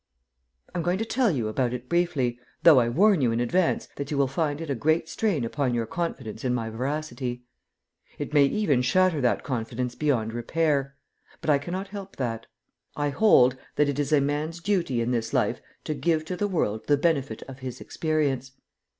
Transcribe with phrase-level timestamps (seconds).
[0.73, 4.09] I'm going to tell you about it briefly, though I warn you in advance that
[4.09, 7.45] you will find it a great strain upon your confidence in my veracity.
[8.17, 10.95] It may even shatter that confidence beyond repair;
[11.39, 12.47] but I cannot help that.
[12.95, 16.47] I hold that it is a man's duty in this life to give to the
[16.47, 18.53] world the benefit of his experience.